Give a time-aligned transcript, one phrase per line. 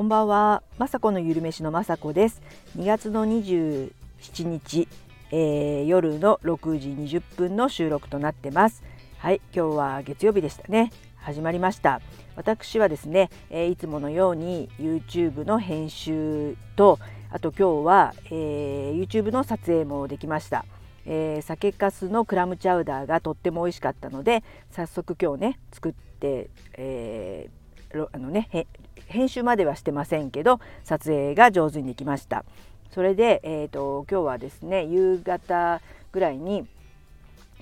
[0.00, 2.40] こんばんは、まさこのゆるめしのまさこです。
[2.78, 3.92] 2月の27
[4.44, 4.88] 日、
[5.30, 6.88] えー、夜の6時
[7.18, 8.82] 20分の収録となってます。
[9.18, 10.90] はい、今日は月曜日でしたね。
[11.16, 12.00] 始まりました。
[12.34, 16.98] 私はですね、えー、いつものように YouTube の編集と、
[17.30, 20.64] あと今日は、えー、YouTube の撮影もできました。
[21.04, 27.59] えー、酒粕のクラムチャウダーがとっても美味しかったので早速今日ね作って、えー、
[28.12, 28.48] あのね
[29.06, 32.44] 編集まではしてませんけど撮影が上手にできました。
[32.90, 35.80] それで、えーと、今日はですね夕方
[36.10, 36.66] ぐらいに、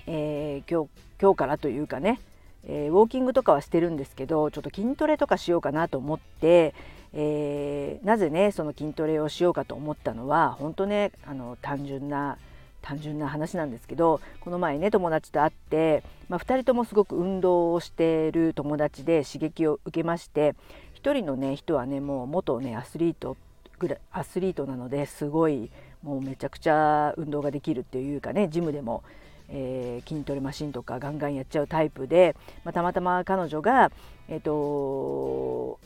[0.07, 0.89] えー、今日
[1.21, 2.19] 今日からというかね、
[2.67, 6.73] えー、ウォーキングとかはしてるんですけどちょっと筋トレとかしようかなと思って、
[7.13, 12.39] えー、なぜねその筋トレをしようかと思ったのは本当ねあの単純な
[12.81, 20.55] 単純な話なんですけどこの前ね友達と会って、まあ、2人ともすごく運動をしている友達で刺激を受けまして
[21.01, 23.37] 1人のね人はねもう元ねアスリート
[23.77, 25.71] ぐらいアスリートなのですごい
[26.03, 29.03] もうめちゃくちゃ運動ができるっていうかねジムでも、
[29.49, 33.91] えー、筋トレマシンとかガンガンやっちゃうタイプで、まあ、たまたま彼女が、
[34.27, 35.79] えーと、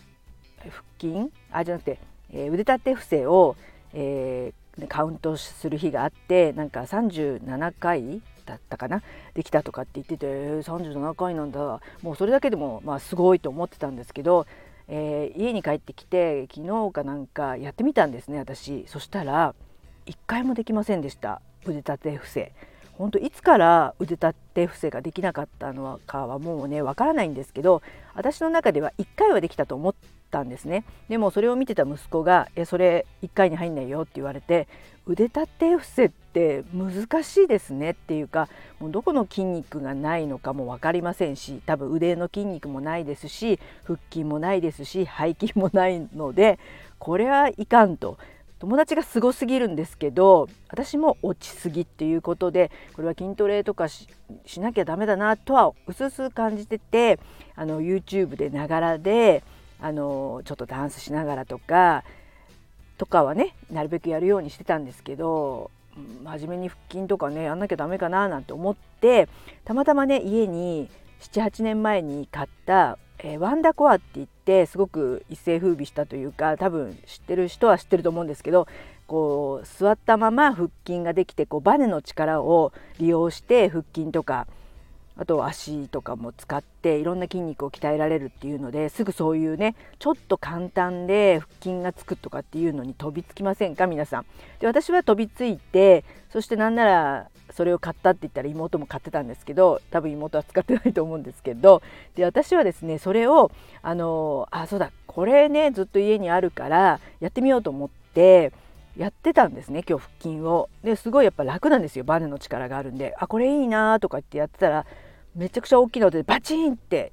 [0.59, 1.99] 腹筋あじゃなくて、
[2.31, 3.55] えー、腕立て伏せを、
[3.93, 9.01] えー、カウントする日があってなんか37回だったかな？
[9.33, 11.81] できたとかって言ってて、えー、37回なんだ。
[12.01, 14.45] もうそれだけでもまあすごいと思ってたんですけど、
[14.87, 18.85] えー、家に帰ってきて昨日かなんかやってみたんですね私。
[18.87, 19.55] そしたら
[20.07, 21.41] 1回もできませんでした。
[21.65, 22.51] 腕立て伏せ。
[22.93, 27.81] 本当いつから腕立て伏せができなかったのかはもうねわからないんですけど
[28.13, 29.95] 私の中では1回はできたと思っ
[30.33, 30.83] たんですね。
[31.09, 34.67] でもそれを見てた息子が「えそれ1回に入んないよ」って言われて
[35.05, 46.57] 腕立て伏せって難しいですねっていうかもうどこの筋肉がないのかも分かりませんし多分腕の筋肉もないですし腹筋もないですし背筋もないので
[46.97, 48.17] これはいかんと。
[48.59, 54.07] 友達がすごすぎるんですけど私も落ちすぎっていうことでこれは筋トレとかし
[54.59, 57.19] なきゃダメだなとはうすうす感じてて
[57.57, 59.43] あの YouTube でながらで
[59.83, 62.05] あのちょっとダンスしながらとか
[62.97, 65.71] とかはねなるべくやるようにしてたんですけど
[66.23, 69.27] 真面目に腹筋とかねやんなきゃダメかななんて思って
[69.65, 70.89] たまたまね家に
[71.19, 78.67] 78年前に買ったえー、ワンダコアって言ってすごく一世風靡したというか多分知ってる人は知ってると思うんですけど
[79.07, 84.47] こう座ったまま腹筋ができてこうバネの力を利用して腹筋とか
[85.15, 93.85] あと足とかも使っていろんな筋肉を鍛えられるっていうのですぐそういうねちょっと簡単で腹筋がつくとかっていうのに飛びつきませんか？
[93.85, 94.25] 皆さん。
[94.59, 101.83] で私は飛びついてそしてなんならそれを買ったって言ったら妹も買ってたんですけど多分妹は使ってないと思うんですけど
[102.15, 103.51] で私はですねそれを
[103.83, 108.51] あのあそうだこれねずっと家にあるからやってみようと思って
[108.97, 110.69] やってたんですね今日腹筋を。
[110.83, 114.85] ですごいやっぱ楽なんですよバネの力があるんであこれいいなとか言ってやってたら
[115.35, 117.11] めちゃくちゃ大きな音でバチンって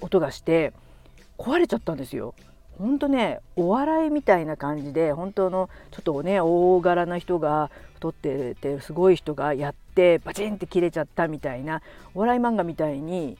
[0.00, 0.72] 音がして
[1.38, 2.34] 壊れちゃったんですよ。
[2.78, 11.82] ほんとねお笑いみたいな感じで本当のちょっとね大柄な人が太っててすごい人がやってバチンって切れちゃったみたいな
[12.14, 13.36] お笑い漫画みたいに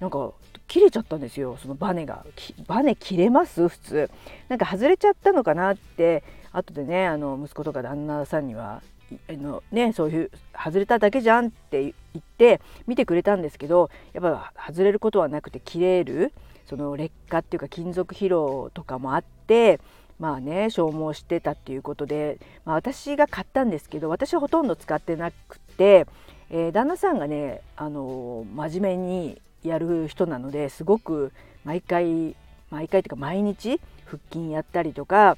[0.00, 0.32] なんか
[0.68, 1.56] 切れちゃったんですよ。
[1.62, 2.26] そのバネが。
[2.66, 3.68] バネ切れます？
[3.68, 4.10] 普通。
[4.48, 6.22] なんか外れちゃったのかなって
[6.52, 8.82] 後でねあの息子とか旦那さんには
[9.28, 16.32] あのねそういう外れただけじゃんって言って見てくれたんですけどやっぱ外れることはなくて切れる
[16.66, 19.80] その劣化っていうか金属疲労とかもあって
[20.18, 26.06] まあね消耗してたっていうことで、まあ、私が買ったんですけど私はほとんど使ってなくて、
[26.50, 31.32] えー、旦那さんがねあの真面目にやる人なのですごく
[31.64, 32.36] 毎回
[32.70, 35.36] 毎回というか毎日腹筋やったりとか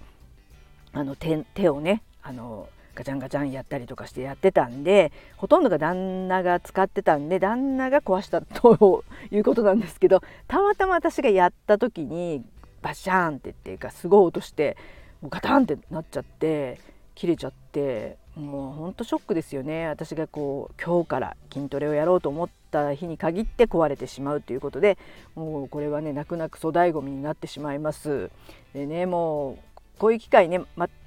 [0.92, 12.42] あの手手をねあのガチャンガチャンやったりとかしてやってたんでほとんどが旦那が使ってたんで旦那が壊したということなんですけどたまたま私がやった時に
[12.82, 14.76] バシャーンってっていうかすごい音して
[15.20, 16.80] もうガタンってなっちゃって
[17.14, 24.98] 切れちゃってもうほんとショックですよね私がこう今日から筋トレをやろうと思った日に限って壊れてしまうということで
[25.34, 28.30] もうこれはね泣く泣く粗大ごみになってしまいます。
[28.74, 29.58] でねもう
[29.98, 30.60] こういう機械ね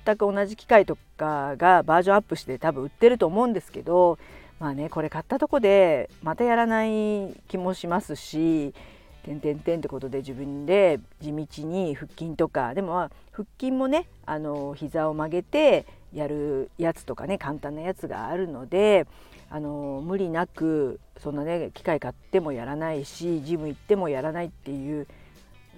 [0.09, 4.17] 全く同じ機械とかがバージョンアップして多分売ってると思うんですけど
[4.59, 8.73] まあねこれ買ったとこでまたやらない気もしますし
[9.23, 19.05] 「てんてんてん」ってことで自分で地道に腹筋とかでも腹筋もねあの膝を曲げてやるやつとかね簡単なやつがあるので
[19.51, 25.07] あの無理なくそんなね機械買ってもやらないしジム行ってもやらないっていう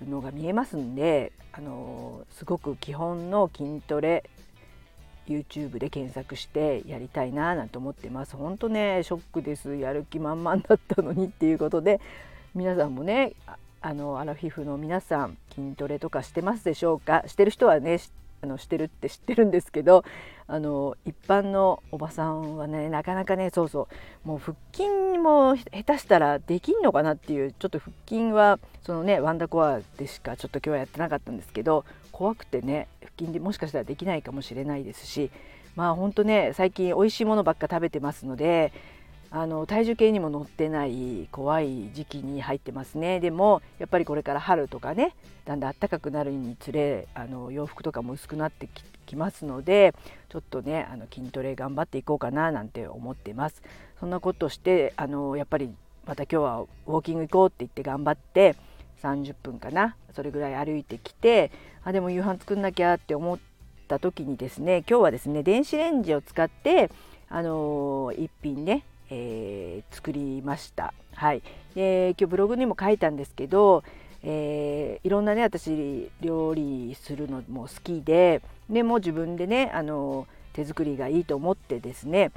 [0.09, 4.29] のが見えますんであのすごく基本の筋トレ
[5.27, 8.35] YouTube で検索してやりたいななんて思ってます。
[8.35, 9.75] 本当ねショックです。
[9.75, 12.01] やる気満々だったのにっていうことで
[12.55, 13.33] 皆さんもね
[13.81, 17.23] あのアラフィフの皆さん筋トレとかしてますでしょうか？
[17.27, 17.99] してる人はね
[18.41, 20.03] あのしてるって知ってるんですけど
[20.47, 23.87] あの一般のおばさんはねなかなかねそうそ
[24.25, 35.31] うもう腹筋も下手したらできんのかなっていうちょっと腹筋はそのねワンダコアでしかちょっと今日はやってなかったんですけど怖くてね腹筋でもしかしたらできないかもしれないですし
[35.75, 38.73] まあほんとね最近美味しいものばっか食べてますので
[39.33, 43.21] あの体重計にも乗ってない怖い時期に入ってますね。
[43.21, 48.67] でもやっぱりこれから春とかねだんだん暖かくなるにつれあの洋服とかも薄くなって
[49.05, 49.95] きますので
[50.27, 53.63] ちょっとねあの筋トレ頑張っていこうかななんて思ってます。
[54.01, 55.73] そんなことしてあのやっぱり
[56.05, 58.55] また今日はウォーキング行こうって言って頑張って
[59.01, 61.51] 30分かなそれぐらい歩いてきて
[61.83, 63.39] あでも夕飯作んなきゃって思っ
[63.87, 66.89] た時にですね今日はですね電子レンジを使って
[67.29, 70.93] あのー、一品ねえー、作りました。
[71.13, 71.43] はい、
[71.75, 73.83] で今日ブログにも書いたんですけど、
[74.23, 82.31] えー、いろんなね私料理するのも好きででも自分でねあの手作りがいいと思ってですね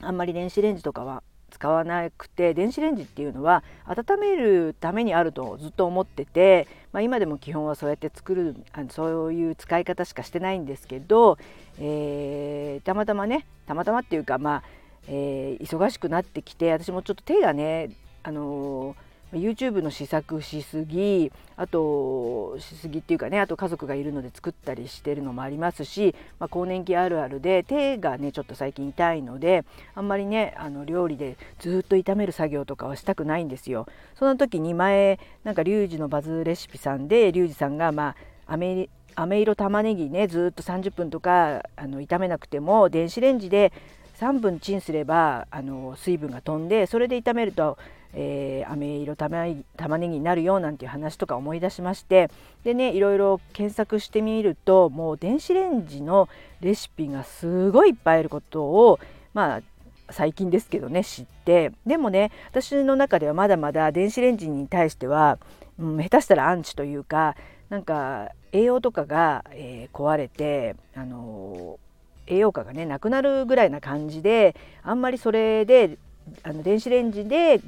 [0.00, 11.38] あんまり電子レンジとかは使わなくて電子レンジっていうのは温めるためにあるとずっと思ってて、まあ、今でも基本はそうやって作るあのそういう使い方しかしてないんですけど、
[11.80, 14.62] えー、たまたまねたまたまっていうかまあ
[15.08, 17.90] えー、忙しくなってきて私もちょっと手がね、
[18.22, 29.64] あのー、YouTube の試作しすぎあとしすぎっていうかねあと家族がいるので作ったりしてるのもありますし、まあ、更年期あるあるで手がねちょっと最近痛いので
[29.94, 33.86] あんまりねあの料理でずっと炒める作業とかはしたくないんですよ。
[34.14, 38.14] その時に前なんかリュウジのバズレシピさんでリュウジさんがま
[38.46, 43.72] あアメ飴色玉ねぎねずっと30分とかあの炒めなくても電子レンジで
[44.18, 47.78] 3分チンすればあの水分が飛んでそれで炒めると、
[48.14, 52.30] えー、飴色玉ねぎになるよなんていう話とか思い出しまして
[52.64, 56.28] でねいろいろ検索してみるともう電子レンジの
[56.60, 58.98] レシピがすごいいっぱいあることを
[59.34, 59.62] まあ
[60.10, 65.38] 最近ですけどね知ってでもね私の中ではまだまだ電子レンジに対しては、
[65.78, 67.36] うん、下手したらアンチというか
[67.68, 71.78] なんか栄養とかが、えー、壊れてあの
[72.28, 75.98] 栄養価がねなくなるぐらいな感じであんまりそれで
[76.42, 77.60] あの電子レンジで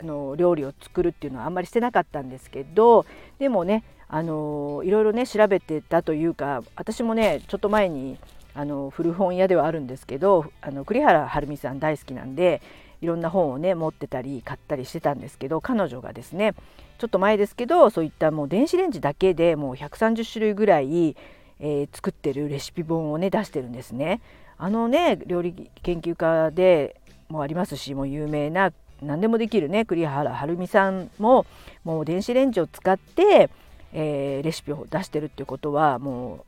[0.00, 3.06] あの料理を作るっていうのはあんまりしてなかったんですけど
[3.38, 8.18] でもねあのいろいろね調べてたというか私もねちょっと前に
[8.54, 12.62] あの古本屋ではあるんですけどあの栗原はるみさん大好きなんで
[13.00, 16.54] いろんな本をね持ってたり買ったりしてたんですけど彼女がですね
[16.98, 21.16] ちょっと前ですけどそういったもう電子レンジだけでもう130種類ぐらい
[21.60, 24.20] えー、作ってるレシピ本をね出してるんですね。
[24.56, 28.72] あのね料理研究家でもありますしもう有名な
[29.02, 31.46] 何でもできるね栗原はるみさんも
[31.82, 33.50] もう電子レンジを使って、
[33.92, 36.44] えー、レシピを出してるっていうことはも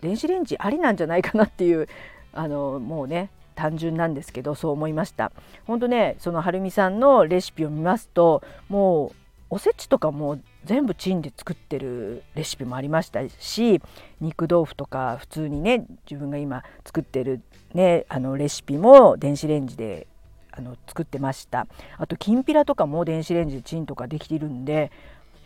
[0.00, 1.88] う電子レンジありなんじゃないかなっていう
[2.32, 5.32] あのもうね単純なんですけどそう思いました
[5.66, 9.23] 本当ねそのはるみさんのレシピを見ますともう
[9.54, 13.80] おせちとかも全部チンで作ってるレシピもありましたし
[14.20, 17.40] 肉豆腐とか普通にね自分が今作ってる
[17.72, 20.08] ねあのレシピも電子レンジで
[20.50, 21.68] あの作ってました。
[21.98, 24.90] あときんぴらとかも電子レンジでチンとかできてるんで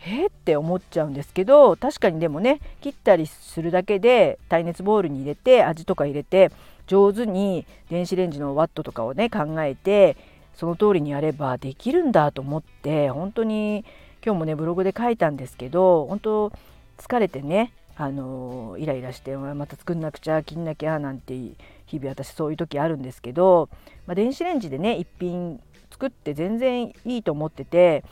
[0.07, 6.51] えー、って思っちゃうんですけど確かにでもね切ったりするだけで耐熱ボウルに入れて味とか入れて
[6.87, 10.17] 上手に電子レンジのワットとかをね考えて
[10.59, 13.85] その通りにやればできるんだと思って本当に
[14.21, 16.51] 今日もねブログで書いたんですけど本当
[16.97, 21.33] 疲れてねあのイライラしてまた作んなくちゃ切んなきゃなんて
[21.85, 23.69] 日々私そういう時あるんですけど、
[24.05, 25.61] まあ、電子レンジでね一品
[25.91, 28.03] 作って全然いいと思ってて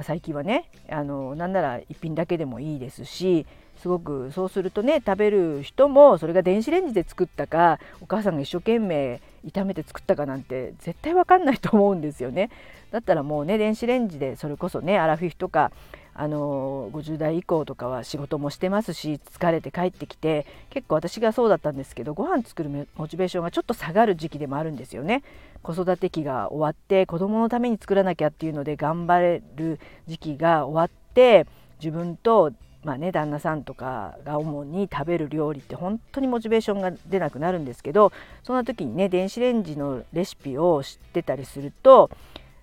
[0.00, 3.44] 最近はねあのなんなら一品だけでもいいですし
[3.82, 12.50] すごくそうするとね食べる人もそれが電子レンジで作ったかお母さんが一生懸命炒めて作ったかなんて絶対わかんないと思うんですよね。
[12.90, 15.70] だったらもうね電子レンジでそれこそねアラフィフとか
[16.14, 25.22] あの50代以降とかは仕事もしてますし疲れて帰ってきて結構私がそうだったんですけどご飯作るモチベーションがちょっと下がる時期でもあるんですよね。
[25.62, 31.46] 子育て期が終わって子供のために作らなきゃっていうので頑張れる時期が終わって
[31.78, 32.52] 自分と
[32.84, 38.12] まあね、旦那さんとかが主に食べる料理って本当にモチベーションが出なくなるんですけど
[38.44, 42.08] そんな時にね電子レンジのレシピを知ってたりすると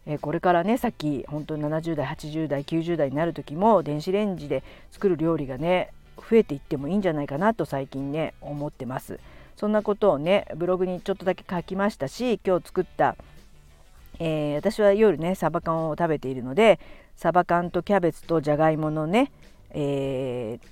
[0.05, 9.19] えこれからねさっき本当に70代80代90代になる時も電子レンジで作る料理がね増えていってもいいんじゃないかなと最近ね思ってます。
[9.57, 13.15] そんなことをねブログにちょっとだけ書きましたし今日作った、
[14.19, 16.77] えー、私は夜ねサバ缶を食べているので
[17.15, 19.31] サバ缶とキャベツとじゃがいものね、
[19.75, 20.67] えー、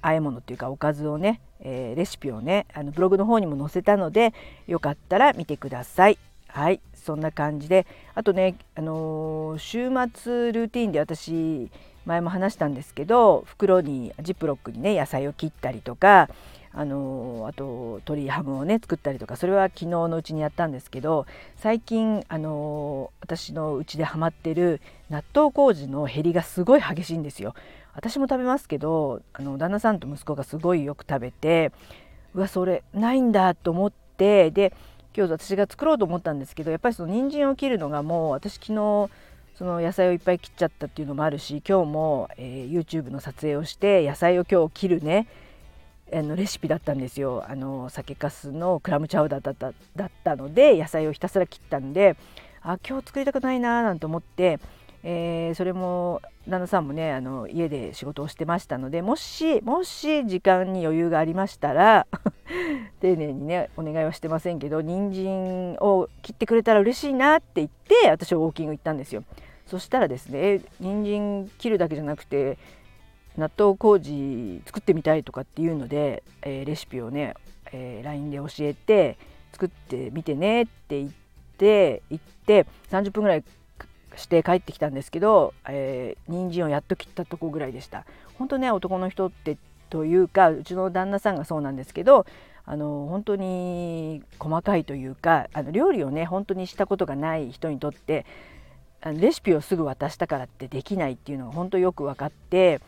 [0.00, 4.32] 和え物っていうかおかずをね、えー、レシピをねあのブログの方にも載せたので
[4.66, 6.18] よかったら見てください。
[6.48, 11.70] はいそんな感じであとね、あのー、週末ルーティンで私
[12.06, 16.30] 前も話したんですけど袋にジップロックにね野菜を切ったりとか
[16.76, 24.80] あの、あと鶏ハムをね作ったりとかそれは昨日のうちにやったんですけど最近、あの、私のうちでハマってる
[25.10, 27.54] 納豆麹の減りがすごい激しいんですよ。
[27.96, 31.72] 私も食べますけどあの旦那さんと息子がすごいよく食べて
[32.34, 34.74] うわそれないんだと思ってで
[35.16, 39.08] 今日私が作ろうと思ったんですけどやっぱりその人参を切るのがもう私昨日
[39.54, 45.26] その野菜をいっぱい切っちゃったっていうのもあるし今日も、えー、YouTube の撮影をして野菜を今日切るね
[46.12, 52.16] あのレシピだったんですよあの酒粕のクラムチャウダーだっただったので野菜をひたすら切ったんで
[52.62, 54.60] あ今日作りたくないなーなんて思って
[55.08, 62.08] えー、それも旦那さんもねあの家で仕事をしてましたのでもしもし時間に余裕がありましたら
[63.00, 69.22] 丁寧にねお願いはしてませんけど人参を切ってくれたら嬉しいなって言って私はウォーキング行ったんですよ。
[69.66, 72.58] そしたらですね人参切るだけじゃなくて
[73.36, 77.34] 納豆麹作ってみたいとかっていうので、えー、レシピをね、
[77.72, 79.18] えー、LINE で教えて
[79.52, 81.10] 作ってみてねって言っ
[81.58, 83.44] て行って30分ぐらい
[84.16, 88.04] して帰ってきたんですけど、えー、人参をやっと切ったとこぐらいでした。
[88.38, 89.56] 本当ね男の人って
[89.88, 92.26] というかうちの旦那さんがそうなんですけど
[92.64, 98.26] あの本当に細かいというかあの料理をね本当にしたことがない人にとって
[99.04, 102.80] レシピをすぐ渡したからってできないっていうのが本当よく分かって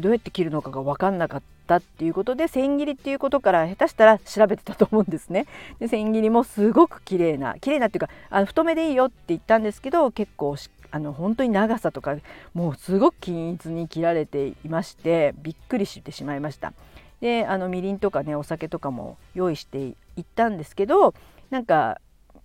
[0.00, 5.46] どうやって切るのかが分かんなかったっていうことで千切りっていうことから下手したら調べてたと思うんですね。
[5.78, 10.56] で千切りもすごく綺麗な綺麗なっていうかあの太めでいいよって言ったんですけど結構
[10.90, 12.16] あの本当に長さとか
[12.54, 16.72] もうすごく均一に切られていましてびっくりしてしまいました。
[17.20, 21.14] であのみりんとかねお酒とかも用意していったんですけど
[21.50, 22.00] なんか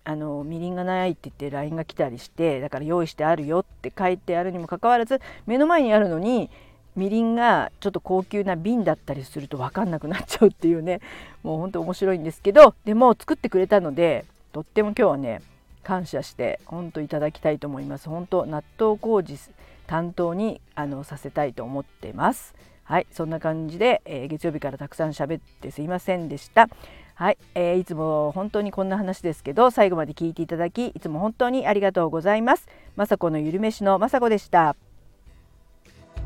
[0.05, 6.49] あのみりんがないって言って LINE が来たりしてだから用意してあるよって書いてあるにもかかわらず目の前にあるのに
[6.97, 10.99] みりんがちょっと高級な瓶だったりすると分かんなくなっちゃうっていうね。
[11.43, 15.41] もうほんと面白いんですけどでも作ってくれたのでとっても今日はね
[15.83, 18.09] 感謝して本当いただきたいと思います。
[18.09, 19.37] 本当納豆麹
[19.85, 22.55] 担当にあのさせたいと思ってます。
[22.83, 26.67] はいそんな感じで、えー、月曜日からたくさん喋ってすいませんでした。
[27.13, 32.67] はい、えー、いつも本当にこんな話ですけど最後まで聞いていただきいつも本当にありがとうございます。
[32.97, 34.75] 雅子のゆるめしの雅子でした。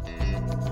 [0.03, 0.70] Música